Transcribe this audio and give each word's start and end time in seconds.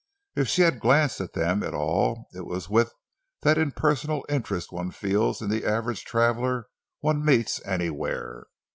If 0.35 0.47
she 0.47 0.63
had 0.63 0.79
glanced 0.79 1.21
at 1.21 1.33
them 1.33 1.61
at 1.61 1.75
all 1.75 2.25
it 2.33 2.43
was 2.47 2.67
with 2.67 2.91
that 3.43 3.59
impersonal 3.59 4.25
interest 4.29 4.71
one 4.71 4.89
feels 4.89 5.43
in 5.43 5.51
the 5.51 5.63
average 5.63 6.03
traveler 6.05 6.65
one 7.01 7.23
meets 7.23 7.63
anywhere. 7.67 8.47